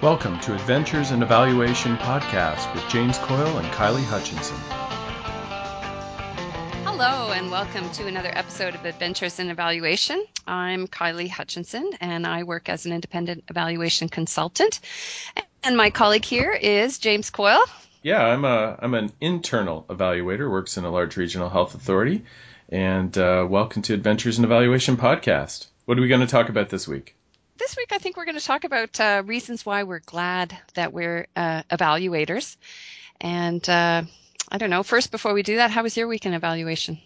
[0.00, 4.56] Welcome to Adventures in Evaluation podcast with James Coyle and Kylie Hutchinson.
[6.84, 10.24] Hello, and welcome to another episode of Adventures in Evaluation.
[10.46, 14.78] I'm Kylie Hutchinson, and I work as an independent evaluation consultant.
[15.64, 17.64] And my colleague here is James Coyle.
[18.00, 22.22] Yeah, I'm a I'm an internal evaluator, works in a large regional health authority,
[22.68, 25.66] and uh, welcome to Adventures in Evaluation podcast.
[25.86, 27.17] What are we going to talk about this week?
[27.58, 30.92] This week I think we're going to talk about uh, reasons why we're glad that
[30.92, 32.56] we're uh, evaluators.
[33.20, 34.02] And uh,
[34.48, 36.98] I don't know, first, before we do that, how was your week in evaluation?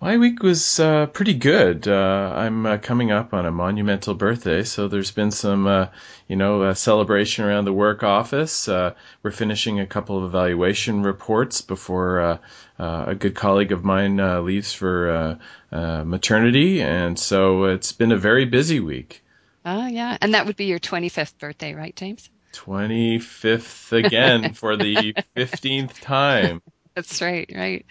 [0.00, 1.88] My week was uh, pretty good.
[1.88, 5.88] Uh, I'm uh, coming up on a monumental birthday, so there's been some,
[6.28, 8.68] you know, celebration around the work office.
[8.68, 12.38] We're finishing a couple of evaluation reports before
[12.78, 15.38] a good colleague of mine leaves for
[15.72, 19.24] maternity, and so it's been a very busy week.
[19.70, 20.16] Oh, yeah.
[20.22, 22.30] And that would be your 25th birthday, right, James?
[22.54, 26.62] 25th again for the 15th time.
[26.94, 27.84] That's right, right.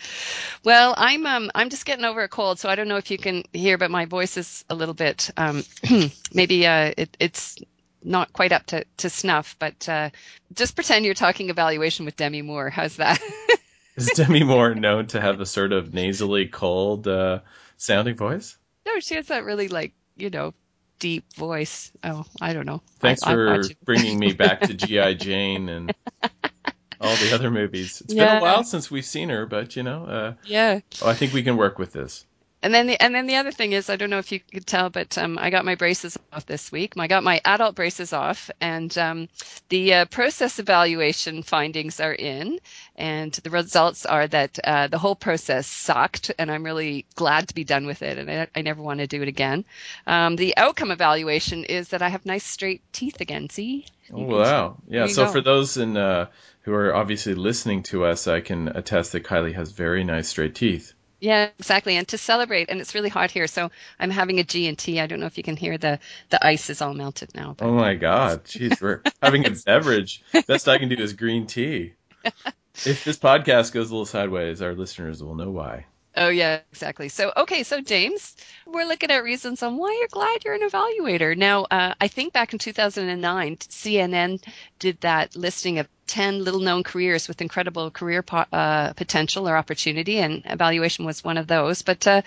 [0.65, 3.17] Well, I'm um I'm just getting over a cold, so I don't know if you
[3.17, 5.63] can hear, but my voice is a little bit um
[6.33, 7.57] maybe uh it, it's
[8.03, 10.09] not quite up to, to snuff, but uh,
[10.53, 12.69] just pretend you're talking evaluation with Demi Moore.
[12.69, 13.19] How's that?
[13.95, 17.41] is Demi Moore known to have a sort of nasally cold uh,
[17.77, 18.57] sounding voice?
[18.85, 20.53] No, she has that really like you know
[20.99, 21.91] deep voice.
[22.03, 22.81] Oh, I don't know.
[22.99, 25.93] Thanks I, for bringing me back to GI Jane and
[27.01, 28.01] all the other movies.
[28.01, 28.35] It's yeah.
[28.35, 30.79] been a while since we've seen her, but you know, uh, yeah.
[31.01, 32.25] Oh, I think we can work with this.
[32.63, 34.65] And then the and then the other thing is, I don't know if you could
[34.65, 36.93] tell, but um, I got my braces off this week.
[36.97, 39.29] I got my adult braces off, and um,
[39.69, 42.59] the uh, process evaluation findings are in,
[42.95, 47.53] and the results are that uh, the whole process sucked, and I'm really glad to
[47.53, 49.63] be done with it, and I, I never want to do it again.
[50.07, 53.49] Um, the outcome evaluation is that I have nice straight teeth again.
[53.51, 53.85] See?
[54.11, 54.77] Oh, wow.
[54.87, 55.05] Yeah.
[55.05, 55.31] So go.
[55.31, 56.27] for those in uh,
[56.61, 60.55] who are obviously listening to us, I can attest that Kylie has very nice straight
[60.55, 60.93] teeth.
[61.19, 61.97] Yeah, exactly.
[61.97, 64.99] And to celebrate, and it's really hot here, so I'm having a G and T.
[64.99, 67.55] I don't know if you can hear the the ice is all melted now.
[67.57, 67.65] But.
[67.65, 70.23] Oh my God, jeez, we're having a beverage.
[70.47, 71.93] Best I can do is green tea.
[72.23, 75.85] if this podcast goes a little sideways, our listeners will know why.
[76.15, 77.09] Oh yeah, exactly.
[77.09, 78.35] So okay, so James,
[78.65, 81.37] we're looking at reasons on why you're glad you're an evaluator.
[81.37, 84.43] Now, uh, I think back in 2009, CNN
[84.79, 89.57] did that listing of 10 little known careers with incredible career po- uh, potential or
[89.57, 91.81] opportunity, and evaluation was one of those.
[91.81, 92.21] But uh,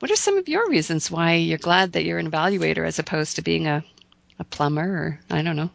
[0.00, 3.36] what are some of your reasons why you're glad that you're an evaluator as opposed
[3.36, 3.84] to being a
[4.38, 5.70] a plumber or I don't know?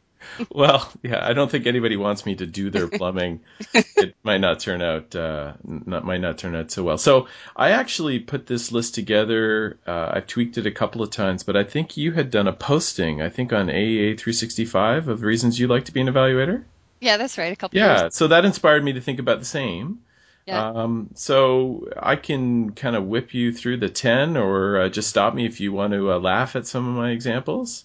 [0.50, 3.40] well, yeah, I don't think anybody wants me to do their plumbing.
[3.74, 6.98] it might not turn out uh, not might not turn out so well.
[6.98, 9.78] So I actually put this list together.
[9.86, 12.52] Uh, I've tweaked it a couple of times, but I think you had done a
[12.52, 13.22] posting.
[13.22, 16.64] I think on AEA 365 of reasons you like to be an evaluator.
[17.00, 17.52] Yeah, that's right.
[17.52, 17.78] A couple.
[17.78, 18.16] Yeah, years.
[18.16, 20.00] so that inspired me to think about the same.
[20.46, 20.70] Yeah.
[20.70, 25.34] Um, so I can kind of whip you through the ten, or uh, just stop
[25.34, 27.84] me if you want to uh, laugh at some of my examples,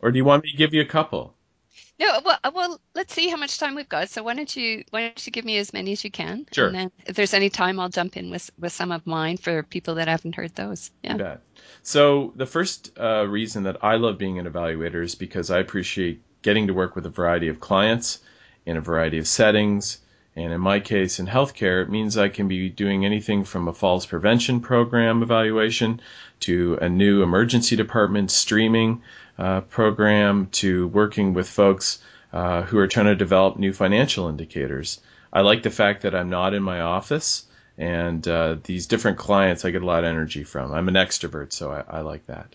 [0.00, 1.33] or do you want me to give you a couple?
[1.98, 4.10] No, well, uh, well, let's see how much time we've got.
[4.10, 6.46] So why don't you why don't you give me as many as you can?
[6.52, 6.66] Sure.
[6.66, 9.62] And then if there's any time, I'll jump in with with some of mine for
[9.62, 10.90] people that haven't heard those.
[11.02, 11.36] Yeah.
[11.82, 16.22] So the first uh, reason that I love being an evaluator is because I appreciate
[16.42, 18.18] getting to work with a variety of clients
[18.66, 19.98] in a variety of settings.
[20.36, 23.72] And in my case, in healthcare, it means I can be doing anything from a
[23.72, 26.00] falls prevention program evaluation
[26.40, 29.02] to a new emergency department streaming
[29.38, 32.00] uh, program to working with folks
[32.32, 35.00] uh, who are trying to develop new financial indicators.
[35.32, 37.44] I like the fact that I'm not in my office
[37.78, 40.72] and uh, these different clients I get a lot of energy from.
[40.72, 42.54] I'm an extrovert, so I, I like that.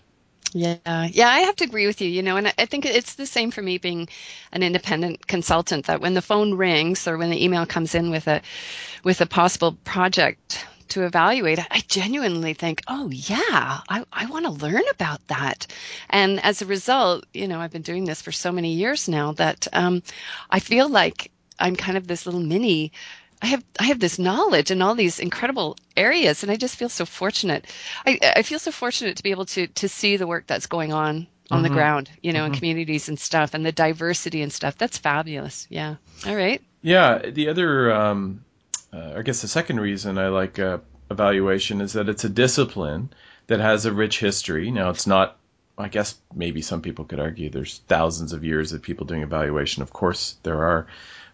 [0.52, 2.08] Yeah, yeah, I have to agree with you.
[2.08, 4.08] You know, and I think it's the same for me being
[4.52, 5.86] an independent consultant.
[5.86, 8.42] That when the phone rings or when the email comes in with a
[9.04, 14.50] with a possible project to evaluate, I genuinely think, oh, yeah, I, I want to
[14.52, 15.68] learn about that.
[16.10, 19.32] And as a result, you know, I've been doing this for so many years now
[19.34, 20.02] that um,
[20.50, 21.30] I feel like
[21.60, 22.92] I'm kind of this little mini.
[23.42, 26.88] I have I have this knowledge in all these incredible areas, and I just feel
[26.88, 27.66] so fortunate.
[28.06, 30.92] I, I feel so fortunate to be able to to see the work that's going
[30.92, 31.62] on on mm-hmm.
[31.62, 32.52] the ground, you know, mm-hmm.
[32.52, 34.76] in communities and stuff, and the diversity and stuff.
[34.76, 35.66] That's fabulous.
[35.70, 35.96] Yeah.
[36.26, 36.62] All right.
[36.82, 37.30] Yeah.
[37.30, 38.44] The other um,
[38.92, 40.78] uh, I guess the second reason I like uh,
[41.10, 43.10] evaluation is that it's a discipline
[43.46, 44.70] that has a rich history.
[44.70, 45.36] Now, it's not,
[45.78, 49.82] I guess maybe some people could argue there's thousands of years of people doing evaluation.
[49.82, 50.86] Of course, there are.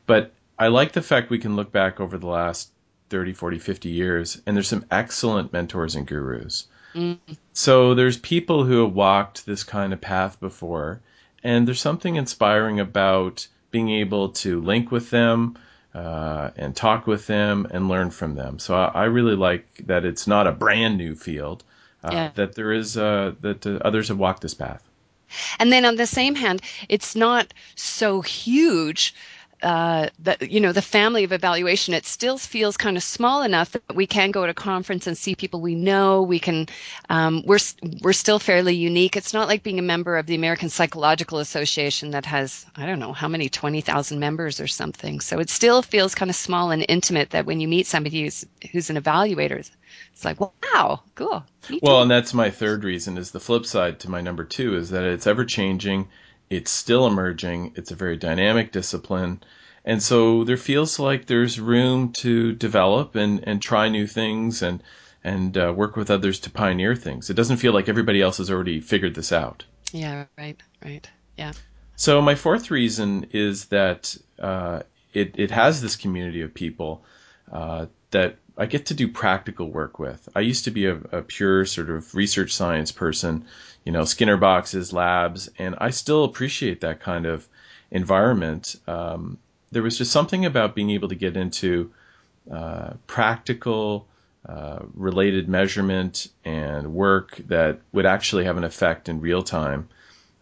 [0.06, 2.70] But I like the fact we can look back over the last
[3.10, 6.66] 30, 40, 50 years, and there's some excellent mentors and gurus.
[6.94, 7.18] Mm.
[7.52, 11.00] So there's people who have walked this kind of path before,
[11.44, 15.58] and there's something inspiring about being able to link with them
[15.94, 18.58] uh, and talk with them and learn from them.
[18.58, 21.64] So I, I really like that it's not a brand new field.
[22.02, 22.30] Uh, yeah.
[22.34, 24.82] That there is uh, that uh, others have walked this path.
[25.58, 29.14] And then on the same hand, it's not so huge
[29.62, 33.72] uh, the you know the family of evaluation it still feels kind of small enough
[33.72, 36.22] that we can go to a conference and see people we know.
[36.22, 36.66] We can
[37.08, 37.58] um, we're
[38.02, 39.16] we're still fairly unique.
[39.16, 42.98] It's not like being a member of the American Psychological Association that has I don't
[42.98, 45.20] know how many 20,000 members or something.
[45.20, 48.44] So it still feels kind of small and intimate that when you meet somebody who's
[48.72, 49.58] who's an evaluator
[50.12, 51.44] it's like wow cool.
[51.82, 54.90] Well and that's my third reason is the flip side to my number 2 is
[54.90, 56.08] that it's ever changing
[56.50, 57.72] it's still emerging.
[57.76, 59.42] It's a very dynamic discipline.
[59.84, 64.82] And so there feels like there's room to develop and, and try new things and,
[65.22, 67.30] and uh, work with others to pioneer things.
[67.30, 69.64] It doesn't feel like everybody else has already figured this out.
[69.92, 71.08] Yeah, right, right.
[71.36, 71.52] Yeah.
[71.94, 74.82] So my fourth reason is that uh,
[75.14, 77.04] it, it has this community of people
[77.50, 80.28] uh, that I get to do practical work with.
[80.34, 83.44] I used to be a, a pure sort of research science person,
[83.84, 87.46] you know, Skinner boxes, labs, and I still appreciate that kind of
[87.90, 88.76] environment.
[88.86, 89.38] Um,
[89.72, 91.92] there was just something about being able to get into
[92.50, 94.06] uh, practical,
[94.48, 99.88] uh, related measurement and work that would actually have an effect in real time.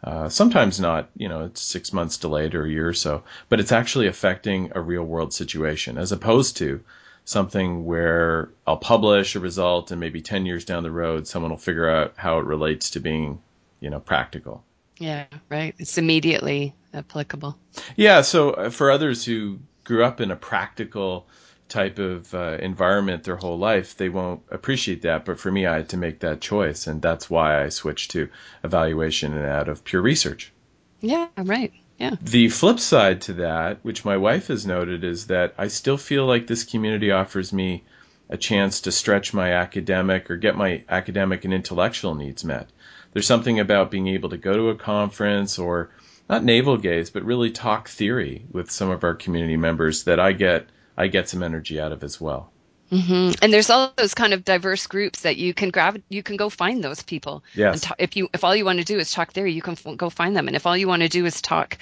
[0.05, 3.59] Uh, sometimes not, you know, it's six months delayed or a year or so, but
[3.59, 6.81] it's actually affecting a real world situation as opposed to
[7.25, 11.59] something where I'll publish a result and maybe 10 years down the road, someone will
[11.59, 13.41] figure out how it relates to being,
[13.81, 14.63] you know, practical.
[14.99, 15.75] Yeah, right.
[15.79, 17.59] It's immediately applicable.
[17.97, 18.21] Yeah.
[18.21, 21.27] So uh, for others who grew up in a practical
[21.69, 25.25] type of uh, environment their whole life, they won't appreciate that.
[25.25, 26.87] But for me, I had to make that choice.
[26.87, 28.29] And that's why I switched to
[28.63, 30.53] evaluation and out of pure research.
[31.01, 31.73] Yeah, right.
[31.99, 32.17] Yeah.
[32.21, 36.27] The flip side to that, which my wife has noted, is that I still feel
[36.27, 37.85] like this community offers me
[38.29, 42.69] a chance to stretch my academic or get my academic and intellectual needs met.
[43.13, 45.91] There's something about being able to go to a conference or
[46.29, 50.33] not navel gaze, but really talk theory with some of our community members that I
[50.33, 52.53] get I get some energy out of as well.
[52.91, 53.33] Mm-hmm.
[53.43, 56.01] And there's all those kind of diverse groups that you can grab.
[56.09, 57.43] You can go find those people.
[57.55, 57.91] Yes.
[57.99, 60.11] If you if all you want to do is talk theory, you can f- go
[60.11, 60.47] find them.
[60.47, 61.79] And if all you want to do is talk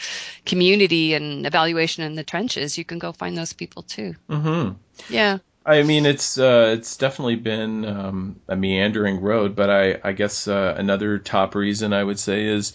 [0.46, 4.14] community and evaluation in the trenches, you can go find those people too.
[4.28, 4.72] Mm-hmm.
[5.12, 5.38] Yeah.
[5.64, 10.48] I mean, it's uh, it's definitely been um, a meandering road, but I I guess
[10.48, 12.72] uh, another top reason I would say is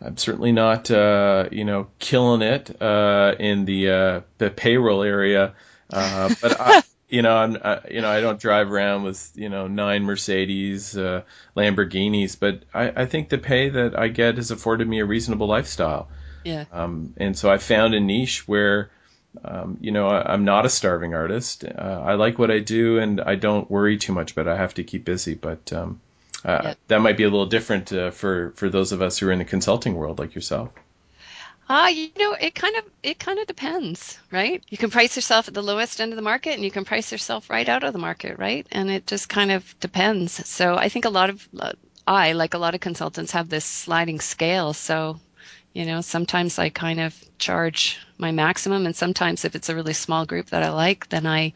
[0.00, 5.54] I'm certainly not uh, you know killing it uh, in the uh, the payroll area,
[5.92, 9.48] uh, but I, you know, I'm, uh, you know, I don't drive around with, you
[9.48, 11.22] know, nine Mercedes, uh,
[11.56, 15.48] Lamborghinis, but I, I think the pay that I get has afforded me a reasonable
[15.48, 16.08] lifestyle.
[16.44, 16.64] Yeah.
[16.72, 18.90] Um, and so I found a niche where,
[19.44, 21.64] um, you know, I, am not a starving artist.
[21.64, 24.74] Uh, I like what I do and I don't worry too much, but I have
[24.74, 25.34] to keep busy.
[25.34, 26.00] But, um,
[26.44, 26.74] uh, yeah.
[26.88, 29.40] that might be a little different, uh, for, for those of us who are in
[29.40, 30.70] the consulting world like yourself.
[31.72, 34.60] Ah, uh, you know, it kind of it kind of depends, right?
[34.70, 37.12] You can price yourself at the lowest end of the market, and you can price
[37.12, 38.66] yourself right out of the market, right?
[38.72, 40.48] And it just kind of depends.
[40.48, 41.70] So I think a lot of uh,
[42.08, 44.72] I like a lot of consultants have this sliding scale.
[44.72, 45.20] So
[45.72, 49.94] you know, sometimes I kind of charge my maximum, and sometimes if it's a really
[49.94, 51.52] small group that I like, then I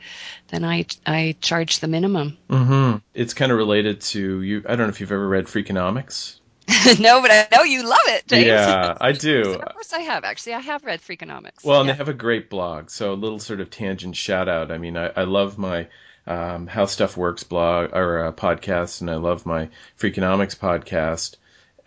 [0.47, 2.39] then I I charge the minimum.
[2.49, 2.99] Mm-hmm.
[3.15, 4.63] It's kind of related to you.
[4.65, 6.39] I don't know if you've ever read Freakonomics.
[7.01, 8.47] no, but I know you love it, James.
[8.47, 9.55] Yeah, I do.
[9.55, 10.55] of course, I have actually.
[10.55, 11.65] I have read Freakonomics.
[11.65, 11.95] Well, and yeah.
[11.95, 12.91] they have a great blog.
[12.91, 14.71] So a little sort of tangent shout out.
[14.71, 15.89] I mean, I, I love my
[16.27, 19.69] um, How Stuff Works blog or uh, podcast, and I love my
[19.99, 21.37] Freakonomics podcast.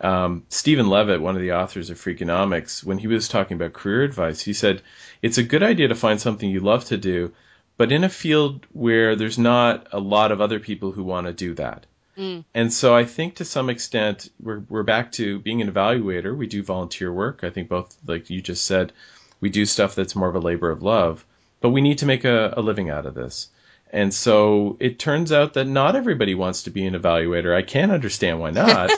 [0.00, 4.04] Um, Steven Levitt, one of the authors of Freakonomics, when he was talking about career
[4.04, 4.82] advice, he said
[5.22, 7.32] it's a good idea to find something you love to do,
[7.76, 11.32] but in a field where there's not a lot of other people who want to
[11.32, 11.86] do that.
[12.18, 12.44] Mm.
[12.52, 16.36] And so I think to some extent we're we're back to being an evaluator.
[16.36, 17.44] We do volunteer work.
[17.44, 18.92] I think both like you just said,
[19.40, 21.24] we do stuff that's more of a labor of love,
[21.60, 23.48] but we need to make a, a living out of this.
[23.90, 27.56] And so it turns out that not everybody wants to be an evaluator.
[27.56, 28.90] I can't understand why not.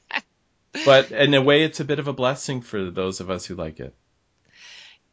[0.84, 3.56] but in a way it's a bit of a blessing for those of us who
[3.56, 3.94] like it.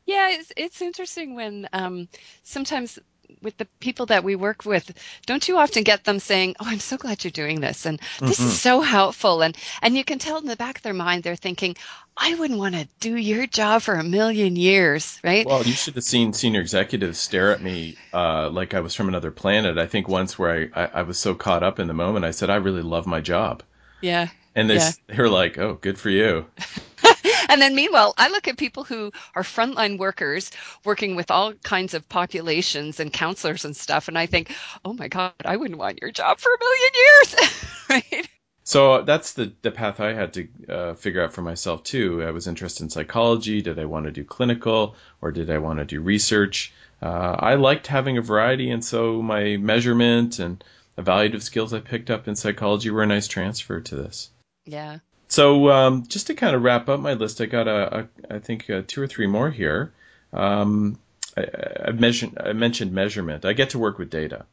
[0.06, 2.10] Yeah, it's it's interesting when um,
[2.44, 3.00] sometimes
[3.42, 4.92] with the people that we work with,
[5.26, 8.40] don't you often get them saying, "Oh, I'm so glad you're doing this," and "This
[8.40, 8.48] mm-hmm.
[8.48, 11.36] is so helpful," and and you can tell in the back of their mind they're
[11.36, 11.76] thinking,
[12.16, 15.46] "I wouldn't want to do your job for a million years," right?
[15.46, 19.08] Well, you should have seen senior executives stare at me uh, like I was from
[19.08, 19.78] another planet.
[19.78, 22.32] I think once where I, I, I was so caught up in the moment, I
[22.32, 23.64] said, "I really love my job."
[24.02, 24.28] Yeah.
[24.56, 24.92] And they yeah.
[25.08, 26.46] they're like, "Oh, good for you."
[27.54, 30.50] and then meanwhile, I look at people who are frontline workers
[30.84, 34.52] working with all kinds of populations and counselors and stuff, and I think,
[34.84, 37.36] oh my God, I wouldn't want your job for a million years,
[37.90, 38.30] right?
[38.64, 42.24] So that's the, the path I had to uh, figure out for myself too.
[42.24, 43.62] I was interested in psychology.
[43.62, 46.74] Did I want to do clinical or did I want to do research?
[47.04, 50.64] Uh, I liked having a variety, and so my measurement and
[50.98, 54.32] evaluative skills I picked up in psychology were a nice transfer to this.
[54.66, 55.00] Yeah.
[55.34, 58.40] So um, just to kind of wrap up my list, I got a, a I
[58.40, 59.92] think uh, two or three more here.
[60.32, 61.00] Um,
[61.36, 61.46] I,
[61.88, 63.44] I, mentioned I mentioned measurement.
[63.44, 64.46] I get to work with data,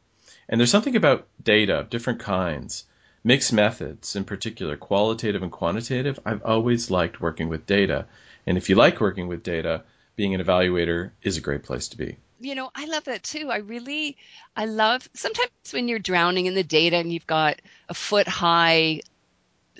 [0.49, 2.85] and there's something about data of different kinds
[3.23, 8.07] Mixed methods, in particular qualitative and quantitative, I've always liked working with data.
[8.47, 9.83] And if you like working with data,
[10.15, 12.17] being an evaluator is a great place to be.
[12.39, 13.51] You know, I love that too.
[13.51, 14.17] I really,
[14.55, 19.01] I love sometimes when you're drowning in the data and you've got a foot high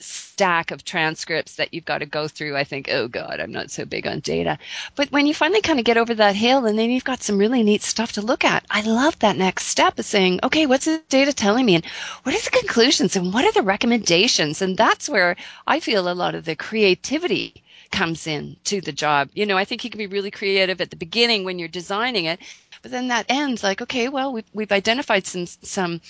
[0.01, 3.72] stack of transcripts that you've got to go through, I think, oh God, I'm not
[3.72, 4.58] so big on data.
[4.96, 7.38] But when you finally kind of get over that hill and then you've got some
[7.38, 10.86] really neat stuff to look at, I love that next step of saying, okay, what's
[10.86, 11.75] the data telling me?
[11.75, 11.86] And
[12.24, 14.62] what are the conclusions and what are the recommendations?
[14.62, 15.36] And that's where
[15.67, 19.29] I feel a lot of the creativity comes in to the job.
[19.34, 22.25] You know, I think you can be really creative at the beginning when you're designing
[22.25, 22.39] it,
[22.81, 26.01] but then that ends like, okay, well, we've, we've identified some some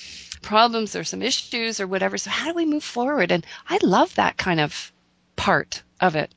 [0.42, 2.18] problems or some issues or whatever.
[2.18, 3.32] So how do we move forward?
[3.32, 4.92] And I love that kind of
[5.36, 6.34] part of it.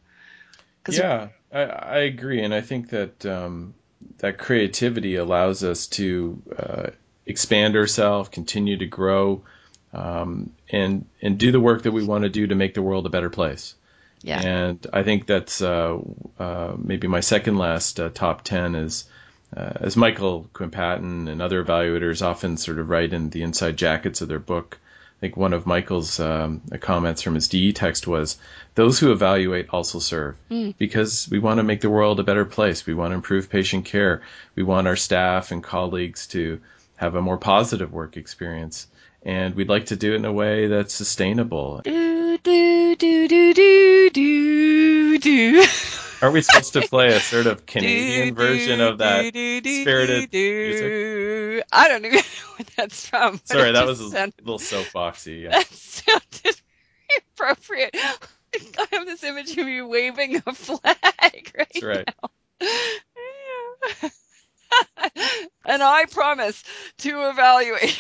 [0.89, 3.75] Yeah, I, I, agree, and I think that um,
[4.19, 6.87] that creativity allows us to uh,
[7.25, 9.43] expand ourselves, continue to grow,
[9.95, 13.07] um, and and do the work that we want to do to make the world
[13.07, 13.75] a better place.
[14.21, 14.41] Yeah.
[14.41, 15.99] And I think that's uh,
[16.39, 19.05] uh, maybe my second last uh, top ten is
[19.57, 23.77] uh, as Michael Quinn Patton and other evaluators often sort of write in the inside
[23.77, 24.79] jackets of their book.
[25.19, 28.37] I think one of Michael's um, comments from his DE text was,
[28.75, 30.75] "Those who evaluate also serve," mm.
[30.77, 32.85] because we want to make the world a better place.
[32.85, 34.23] We want to improve patient care.
[34.57, 36.61] We want our staff and colleagues to
[36.97, 38.89] have a more positive work experience,
[39.25, 41.81] and we'd like to do it in a way that's sustainable.
[41.85, 45.65] Do do do do do do do.
[46.25, 51.67] Are we supposed to play a sort of Canadian version of that spirited music?
[51.71, 52.23] I don't even know
[52.57, 53.39] what that's from.
[53.45, 55.43] Sorry, that was a sounded, little soapboxy.
[55.43, 55.51] Yeah.
[55.65, 56.61] That sounded
[57.35, 57.95] appropriate.
[57.95, 62.09] I have this image of you waving a flag right That's right.
[62.23, 62.31] Now.
[65.67, 66.63] and I promise
[66.99, 67.99] to evaluate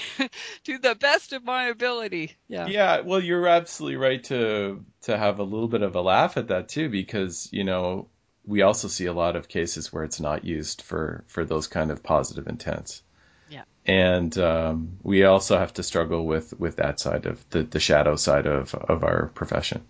[0.64, 2.32] to the best of my ability.
[2.48, 2.66] Yeah.
[2.68, 6.48] Yeah, well you're absolutely right to to have a little bit of a laugh at
[6.48, 8.08] that too because, you know,
[8.46, 11.90] we also see a lot of cases where it's not used for for those kind
[11.90, 13.02] of positive intents.
[13.48, 13.64] Yeah.
[13.86, 18.16] And um, we also have to struggle with with that side of the the shadow
[18.16, 19.82] side of of our profession.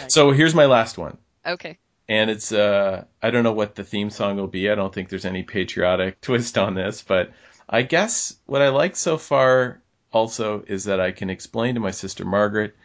[0.00, 0.12] Right.
[0.12, 1.18] So here's my last one.
[1.44, 1.78] Okay
[2.08, 4.70] and it's uh I don't know what the theme song will be.
[4.70, 7.32] I don't think there's any patriotic twist on this, but
[7.68, 9.80] I guess what I like so far
[10.12, 12.76] also is that I can explain to my sister Margaret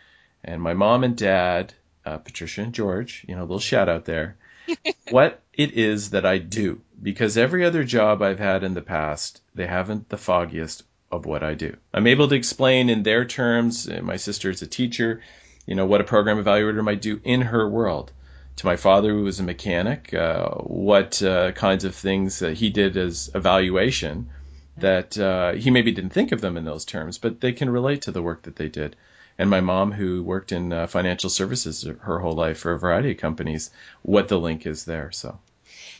[0.43, 1.73] and my mom and dad,
[2.05, 4.37] uh, Patricia and George, you know, a little shout out there,
[5.09, 6.81] what it is that I do.
[7.01, 11.43] Because every other job I've had in the past, they haven't the foggiest of what
[11.43, 11.77] I do.
[11.93, 15.21] I'm able to explain in their terms, my sister is a teacher,
[15.65, 18.11] you know, what a program evaluator might do in her world
[18.57, 22.69] to my father, who was a mechanic, uh, what uh, kinds of things that he
[22.69, 24.29] did as evaluation
[24.77, 28.03] that uh, he maybe didn't think of them in those terms, but they can relate
[28.03, 28.95] to the work that they did.
[29.39, 33.11] And my mom, who worked in uh, financial services her whole life for a variety
[33.11, 33.69] of companies,
[34.01, 35.11] what the link is there.
[35.11, 35.39] So.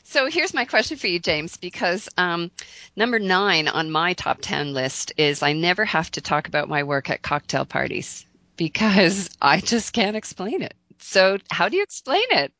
[0.04, 2.50] So here's my question for you, James, because um,
[2.96, 6.84] number nine on my top 10 list is I never have to talk about my
[6.84, 8.26] work at cocktail parties
[8.56, 10.74] because I just can't explain it.
[11.00, 12.54] So, how do you explain it?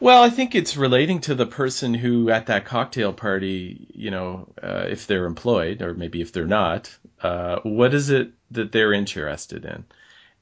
[0.00, 4.52] Well, I think it's relating to the person who at that cocktail party, you know,
[4.62, 8.92] uh, if they're employed or maybe if they're not, uh, what is it that they're
[8.92, 9.84] interested in?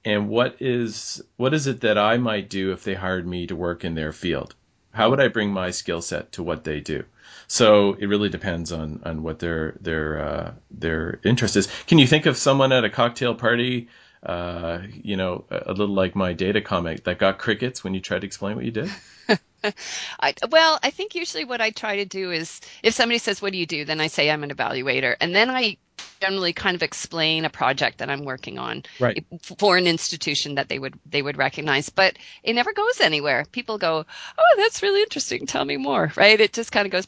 [0.06, 3.56] And what is what is it that I might do if they hired me to
[3.56, 4.54] work in their field?
[4.92, 7.04] How would I bring my skill set to what they do?
[7.48, 11.68] So it really depends on on what their their uh, their interest is.
[11.88, 13.88] Can you think of someone at a cocktail party
[14.22, 18.20] uh, you know, a little like my data comic that got crickets when you tried
[18.20, 18.90] to explain what you did?
[20.20, 23.52] I, well, I think usually what I try to do is if somebody says, What
[23.52, 23.84] do you do?
[23.84, 25.16] then I say I'm an evaluator.
[25.20, 25.76] And then I
[26.20, 29.24] generally kind of explain a project that I'm working on right.
[29.58, 31.88] for an institution that they would they would recognize.
[31.88, 33.44] But it never goes anywhere.
[33.50, 34.04] People go,
[34.38, 35.46] "Oh, that's really interesting.
[35.46, 36.40] Tell me more." Right?
[36.40, 37.06] It just kind of goes,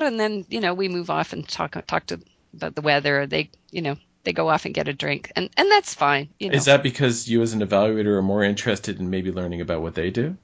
[0.00, 2.20] and then you know we move off and talk talk to
[2.54, 3.26] about the weather.
[3.26, 6.28] They you know they go off and get a drink, and and that's fine.
[6.38, 6.56] You know.
[6.56, 9.94] Is that because you as an evaluator are more interested in maybe learning about what
[9.94, 10.36] they do?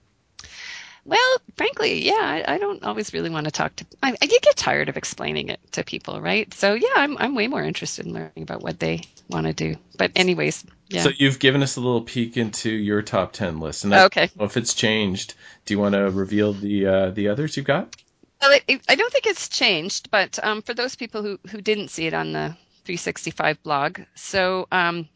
[1.05, 2.13] Well, frankly, yeah,
[2.47, 3.87] I, I don't always really want to talk to.
[4.03, 6.53] I, I get tired of explaining it to people, right?
[6.55, 9.77] So yeah, I'm I'm way more interested in learning about what they want to do.
[9.99, 11.03] But anyways, yeah.
[11.03, 14.31] So you've given us a little peek into your top ten list, and I Okay.
[14.39, 15.35] if it's changed.
[15.65, 17.97] Do you want to reveal the uh, the others you've got?
[18.41, 21.89] Well, it- I don't think it's changed, but um, for those people who, who didn't
[21.91, 25.09] see it on the 365 blog, so um,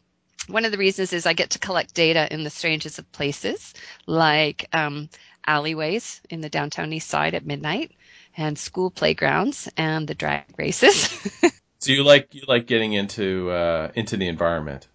[0.47, 3.73] one of the reasons is I get to collect data in the strangest of places,
[4.05, 5.09] like um,
[5.47, 7.91] alleyways in the downtown east side at midnight,
[8.35, 11.09] and school playgrounds and the drag races.
[11.79, 14.87] So you like you like getting into uh, into the environment.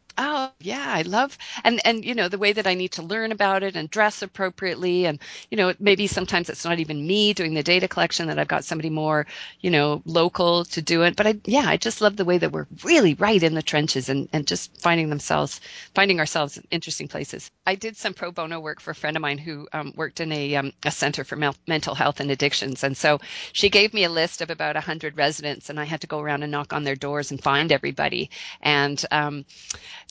[0.65, 3.63] Yeah, I love and and you know the way that I need to learn about
[3.63, 5.19] it and dress appropriately and
[5.51, 8.65] you know maybe sometimes it's not even me doing the data collection that I've got
[8.65, 9.27] somebody more
[9.61, 12.53] you know local to do it but I yeah I just love the way that
[12.53, 15.61] we're really right in the trenches and and just finding themselves
[15.95, 17.51] finding ourselves in interesting places.
[17.67, 20.31] I did some pro bono work for a friend of mine who um, worked in
[20.33, 23.19] a um, a center for mel- mental health and addictions and so
[23.53, 26.43] she gave me a list of about 100 residents and I had to go around
[26.43, 29.45] and knock on their doors and find everybody and um,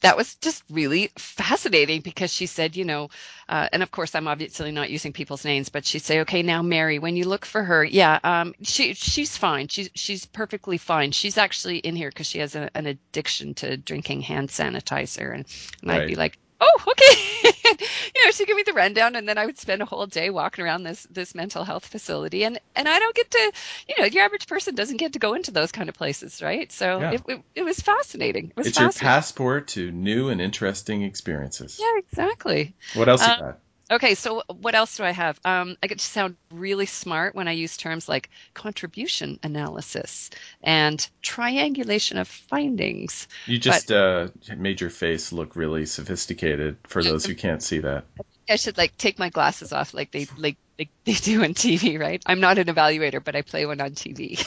[0.02, 3.10] that was just really fascinating because she said, you know,
[3.48, 6.62] uh, and of course I'm obviously not using people's names, but she'd say, okay, now
[6.62, 11.12] Mary, when you look for her, yeah, um, she she's fine, she's she's perfectly fine.
[11.12, 15.46] She's actually in here because she has a, an addiction to drinking hand sanitizer, and,
[15.82, 16.38] and I'd be like.
[16.64, 17.50] Oh, okay.
[18.16, 20.30] you know, she'd give me the rundown, and then I would spend a whole day
[20.30, 23.52] walking around this this mental health facility, and and I don't get to,
[23.90, 26.72] you know, your average person doesn't get to go into those kind of places, right?
[26.72, 27.12] So Yeah.
[27.14, 28.48] it, it it was fascinating.
[28.52, 31.80] It was It's your passport to new and interesting experiences.
[31.80, 32.76] Yeah, exactly.
[32.94, 33.60] What else you Uh, got?
[33.92, 35.38] Okay, so what else do I have?
[35.44, 40.30] Um, I get to sound really smart when I use terms like contribution analysis
[40.64, 43.28] and triangulation of findings.
[43.48, 48.06] You just uh, made your face look really sophisticated for those who can't see that.
[48.50, 52.00] I should like take my glasses off like they like they, they do on TV,
[52.00, 52.24] right?
[52.26, 54.40] I'm not an evaluator, but I play one on TV.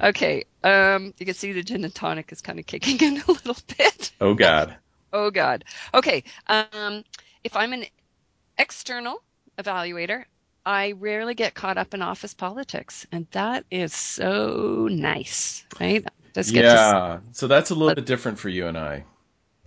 [0.00, 3.32] okay, um, you can see the gin and tonic is kind of kicking in a
[3.32, 4.12] little bit.
[4.20, 4.76] Oh God.
[5.12, 5.64] Oh God.
[5.94, 6.24] Okay.
[6.48, 7.04] Um,
[7.44, 7.84] if I'm an
[8.58, 9.22] external
[9.58, 10.24] evaluator,
[10.66, 16.04] I rarely get caught up in office politics, and that is so nice, right?
[16.34, 17.20] Just get to, Yeah.
[17.32, 19.04] So that's a little bit different for you and I.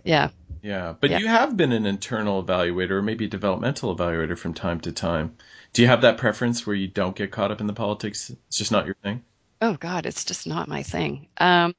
[0.04, 0.30] yeah.
[0.62, 0.94] Yeah.
[1.00, 1.18] But Yeah.
[1.18, 5.36] you have been an internal evaluator or maybe a developmental evaluator from time to time.
[5.72, 8.30] Do you have that preference where you don't get caught up in the politics?
[8.30, 9.22] It's just not your thing?
[9.60, 11.28] Oh God, it's just not my thing.
[11.38, 11.74] Um,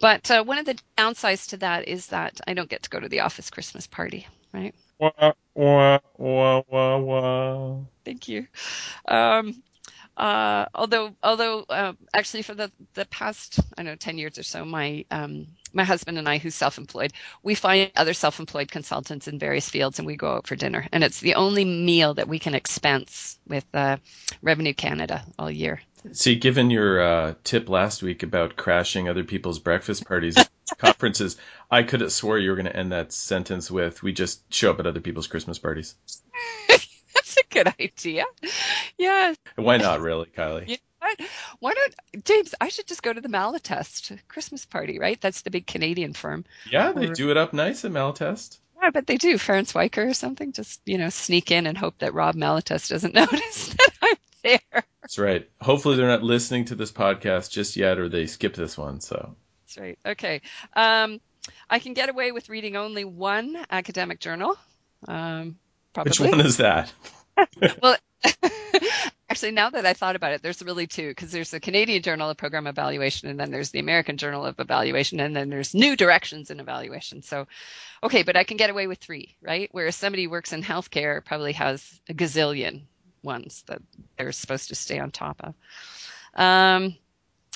[0.00, 3.00] but uh, one of the downsides to that is that I don't get to go
[3.00, 4.74] to the office Christmas party, right?
[5.00, 7.76] Wah, wah, wah, wah, wah.
[8.04, 8.46] Thank you.
[9.08, 9.62] Um,
[10.14, 14.42] uh, although, although uh, actually for the the past I don't know ten years or
[14.42, 19.38] so, my um, my husband and I, who's self-employed, we find other self-employed consultants in
[19.38, 22.38] various fields, and we go out for dinner, and it's the only meal that we
[22.38, 23.96] can expense with uh,
[24.42, 25.80] Revenue Canada all year.
[26.12, 31.36] See, given your uh, tip last week about crashing other people's breakfast parties at conferences,
[31.70, 34.70] I could have swore you were going to end that sentence with, we just show
[34.70, 35.94] up at other people's Christmas parties.
[36.68, 38.24] That's a good idea.
[38.98, 39.34] Yeah.
[39.56, 40.68] Why not, really, Kylie?
[40.68, 41.26] You know?
[41.58, 42.54] Why don't James?
[42.60, 45.20] I should just go to the Malatest Christmas party, right?
[45.20, 46.44] That's the big Canadian firm.
[46.70, 48.58] Yeah, they Or- do it up nice at Malatest.
[48.80, 49.34] Yeah, but they do.
[49.34, 50.52] Ference Weicker or something.
[50.52, 54.84] Just you know, sneak in and hope that Rob Malatest doesn't notice that I'm there.
[55.02, 55.50] That's right.
[55.60, 59.00] Hopefully, they're not listening to this podcast just yet, or they skip this one.
[59.00, 59.34] So,
[59.70, 59.98] That's right.
[60.04, 60.40] Okay.
[60.74, 61.20] Um,
[61.68, 64.56] I can get away with reading only one academic journal.
[65.06, 65.58] Um,
[65.92, 66.10] probably.
[66.10, 66.92] which one is that?
[67.82, 67.96] well,
[69.30, 72.30] actually, now that I thought about it, there's really two because there's the Canadian Journal
[72.30, 75.94] of Program Evaluation, and then there's the American Journal of Evaluation, and then there's New
[75.94, 77.22] Directions in Evaluation.
[77.22, 77.46] So,
[78.02, 79.68] okay, but I can get away with three, right?
[79.70, 82.82] Whereas somebody who works in healthcare probably has a gazillion
[83.22, 83.80] ones that
[84.18, 85.54] they're supposed to stay on top of.
[86.34, 86.96] Um,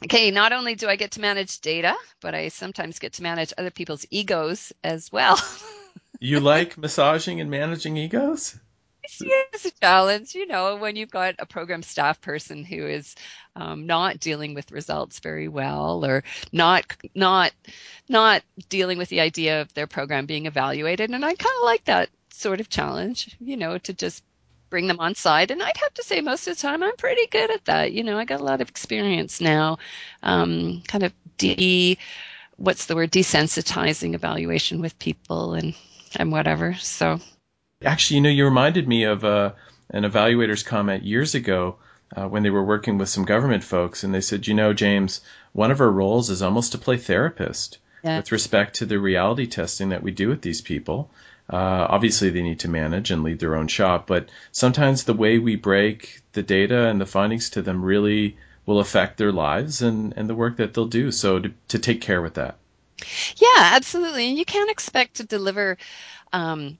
[0.04, 3.52] okay, not only do I get to manage data, but I sometimes get to manage
[3.56, 5.38] other people's egos as well.
[6.20, 8.56] You like massaging and managing egos?
[9.02, 13.14] it's a challenge, you know, when you've got a program staff person who is
[13.56, 17.52] um, not dealing with results very well, or not not
[18.08, 21.84] not dealing with the idea of their program being evaluated, and I kind of like
[21.84, 24.22] that sort of challenge, you know, to just
[24.74, 25.52] bring them on side.
[25.52, 27.92] And I'd have to say, most of the time, I'm pretty good at that.
[27.92, 29.78] You know, I got a lot of experience now,
[30.20, 31.96] um, kind of de
[32.56, 35.76] what's the word desensitizing evaluation with people and
[36.16, 36.74] and whatever.
[36.74, 37.20] So
[37.84, 39.52] Actually, you know, you reminded me of uh,
[39.90, 41.76] an evaluator's comment years ago
[42.16, 45.20] uh, when they were working with some government folks, and they said, you know, James,
[45.52, 48.16] one of our roles is almost to play therapist Yeah.
[48.16, 51.10] with respect to the reality testing that we do with these people.
[51.48, 55.38] Uh, obviously, they need to manage and lead their own shop, but sometimes the way
[55.38, 60.14] we break the data and the findings to them really will affect their lives and,
[60.16, 61.10] and the work that they'll do.
[61.10, 62.56] So to, to take care with that.
[63.36, 64.28] Yeah, absolutely.
[64.28, 65.76] And you can't expect to deliver
[66.32, 66.78] um,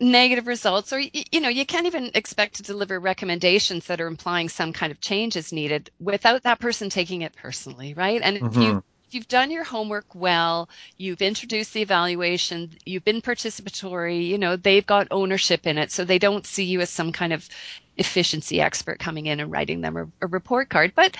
[0.00, 4.48] negative results or you know you can't even expect to deliver recommendations that are implying
[4.48, 8.46] some kind of change is needed without that person taking it personally right and mm-hmm.
[8.46, 14.26] if you if you've done your homework well you've introduced the evaluation you've been participatory
[14.26, 17.32] you know they've got ownership in it so they don't see you as some kind
[17.32, 17.48] of
[17.96, 21.16] efficiency expert coming in and writing them a, a report card but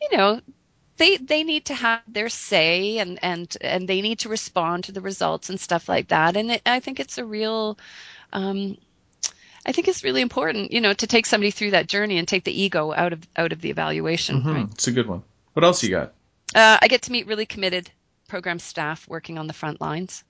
[0.00, 0.40] you know
[0.96, 4.92] they they need to have their say and and and they need to respond to
[4.92, 7.78] the results and stuff like that and it, i think it's a real
[8.32, 8.76] um,
[9.64, 12.44] I think it's really important, you know, to take somebody through that journey and take
[12.44, 14.40] the ego out of out of the evaluation.
[14.40, 14.52] Mm-hmm.
[14.52, 14.68] Right?
[14.72, 15.24] It's a good one.
[15.54, 16.14] What else you got?
[16.54, 17.90] Uh, I get to meet really committed
[18.28, 20.24] program staff working on the front lines.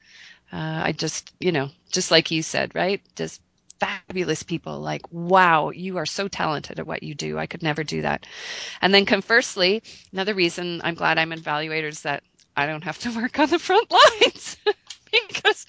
[0.53, 3.01] Uh, I just, you know, just like you said, right?
[3.17, 3.41] Just
[3.79, 4.81] fabulous people.
[4.81, 7.39] Like wow you are so talented at what you do.
[7.39, 8.27] I could never do that.
[8.81, 12.23] And then conversely another reason i'm glad i'm an evaluator is that
[12.57, 14.57] i don't have to work on the front lines
[15.13, 15.67] because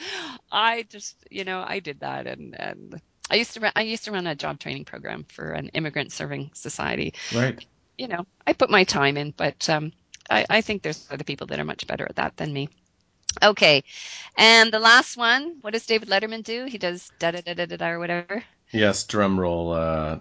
[0.52, 2.28] i just you know i did that.
[2.28, 5.52] And and i used to run i used to run a job training program for
[5.52, 7.14] an immigrant serving society.
[7.36, 7.64] Right.
[7.98, 9.92] You know i put my time in but um
[10.30, 12.70] I, I think there's other people that are much better at that than me
[13.42, 13.84] Okay.
[14.38, 16.66] And the last one, what does David Letterman do?
[16.66, 18.44] He does da da da da da or whatever.
[18.72, 19.74] Yes, drum roll.
[19.74, 20.18] Uh,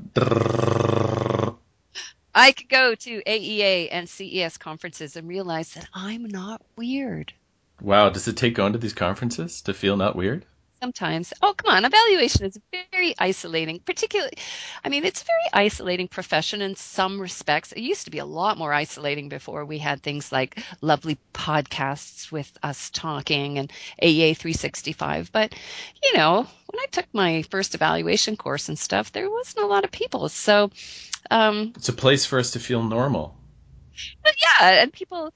[2.34, 7.32] I could go to AEA and CES conferences and realize that I'm not weird.
[7.80, 10.44] Wow, does it take going to these conferences to feel not weird?
[10.82, 11.32] Sometimes.
[11.42, 11.84] Oh, come on.
[11.84, 12.58] Evaluation is
[12.92, 14.32] very isolating, particularly,
[14.84, 17.72] I mean, it's a very isolating profession in some respects.
[17.72, 22.30] It used to be a lot more isolating before we had things like lovely podcasts
[22.30, 25.32] with us talking and AEA 365.
[25.32, 25.54] But,
[26.02, 29.84] you know, when I took my first evaluation course and stuff, there wasn't a lot
[29.84, 30.28] of people.
[30.28, 30.70] So,
[31.30, 33.36] um, it's a place for us to feel normal.
[34.22, 35.32] But yeah, and people,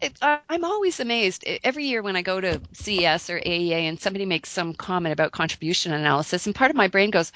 [0.00, 4.26] it, I'm always amazed every year when I go to CES or AEA and somebody
[4.26, 7.32] makes some comment about contribution analysis, and part of my brain goes,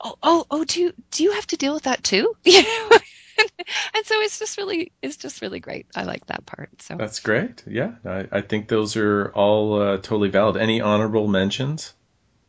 [0.00, 2.90] "Oh, oh, oh, do you do you have to deal with that too?" You know.
[3.94, 5.86] and so it's just really it's just really great.
[5.94, 6.70] I like that part.
[6.82, 7.64] So that's great.
[7.66, 10.56] Yeah, I, I think those are all uh, totally valid.
[10.56, 11.94] Any honorable mentions?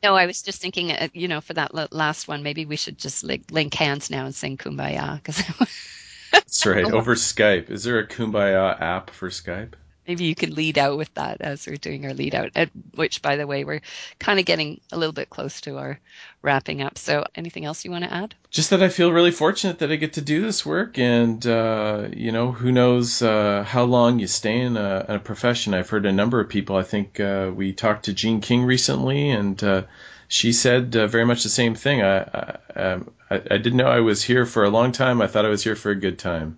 [0.03, 2.97] No, I was just thinking, uh, you know, for that last one, maybe we should
[2.97, 5.41] just link, link hands now and sing "Kumbaya" because.
[6.31, 6.85] That's right.
[6.85, 7.69] Over Skype.
[7.69, 9.73] Is there a Kumbaya app for Skype?
[10.07, 12.49] Maybe you could lead out with that as we're doing our lead out,
[12.95, 13.81] which, by the way, we're
[14.17, 15.99] kind of getting a little bit close to our
[16.41, 16.97] wrapping up.
[16.97, 18.33] So, anything else you want to add?
[18.49, 22.07] Just that I feel really fortunate that I get to do this work, and uh,
[22.11, 25.75] you know, who knows uh, how long you stay in a, in a, profession.
[25.75, 26.75] I've heard a number of people.
[26.75, 29.83] I think uh, we talked to Jean King recently, and uh,
[30.31, 32.01] she said uh, very much the same thing.
[32.01, 35.21] I, I, um, I, I didn't know I was here for a long time.
[35.21, 36.57] I thought I was here for a good time,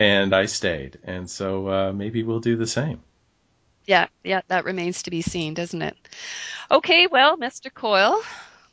[0.00, 0.98] and I stayed.
[1.04, 3.00] And so uh, maybe we'll do the same.
[3.84, 5.96] Yeah, yeah, that remains to be seen, doesn't it?
[6.72, 7.72] Okay, well, Mr.
[7.72, 8.20] Coyle,